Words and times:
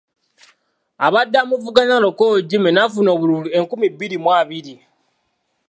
Abadde 1.05 1.37
amuvuganya 1.43 1.97
Lokor 2.05 2.35
Jimmy 2.49 2.69
n'afuna 2.73 3.09
obululu 3.15 3.47
enkumi 3.57 3.85
bibiri 3.91 4.17
mu 4.23 4.29
abiri. 4.39 4.75